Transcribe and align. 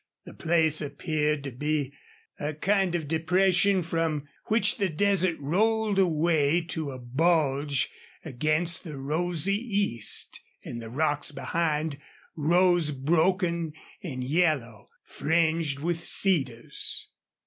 The 0.25 0.33
place 0.33 0.81
appeared 0.81 1.43
to 1.43 1.51
be 1.51 1.93
a 2.39 2.55
kind 2.55 2.95
of 2.95 3.07
depression 3.07 3.83
from 3.83 4.27
which 4.45 4.79
the 4.79 4.89
desert 4.89 5.37
rolled 5.39 5.99
away 5.99 6.61
to 6.69 6.89
a 6.89 6.97
bulge 6.97 7.87
against 8.25 8.83
the 8.83 8.97
rosy 8.97 9.53
east, 9.57 10.39
and 10.65 10.81
the 10.81 10.89
rocks 10.89 11.31
behind 11.31 11.99
rose 12.35 12.89
broken 12.89 13.73
and 14.01 14.23
yellow, 14.23 14.89
fringed 15.05 15.77
with 15.77 16.03
cedars. 16.03 17.09